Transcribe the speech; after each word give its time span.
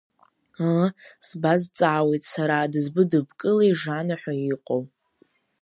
Ыы, 0.71 0.87
сбазҵаауеит 1.27 2.23
сара, 2.33 2.69
дызбыдыбкылеи 2.71 3.73
Жана 3.79 4.15
ҳәа 4.21 4.33
иҟоу? 4.51 4.81